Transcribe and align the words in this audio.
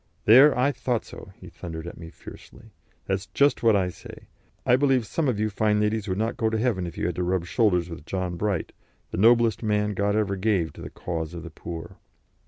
"There, 0.25 0.57
I 0.57 0.71
thought 0.71 1.05
so!" 1.05 1.31
he 1.39 1.47
thundered 1.47 1.85
at 1.85 1.99
me 1.99 2.09
fiercely. 2.09 2.71
"That's 3.05 3.27
just 3.27 3.61
what 3.61 3.75
I 3.75 3.89
say. 3.89 4.25
I 4.65 4.75
believe 4.75 5.05
some 5.05 5.27
of 5.27 5.39
you 5.39 5.51
fine 5.51 5.79
ladies 5.79 6.07
would 6.07 6.17
not 6.17 6.37
go 6.37 6.49
to 6.49 6.57
heaven 6.57 6.87
if 6.87 6.97
you 6.97 7.05
had 7.05 7.17
to 7.17 7.23
rub 7.23 7.45
shoulders 7.45 7.87
with 7.87 8.07
John 8.07 8.35
Bright, 8.35 8.71
the 9.11 9.17
noblest 9.19 9.61
man 9.61 9.93
God 9.93 10.15
ever 10.15 10.37
gave 10.37 10.73
to 10.73 10.81
the 10.81 10.89
cause 10.89 11.35
of 11.35 11.43
the 11.43 11.51
poor." 11.51 11.97